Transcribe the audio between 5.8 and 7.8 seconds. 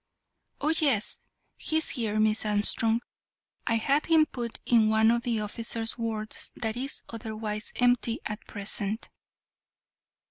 wards that is otherwise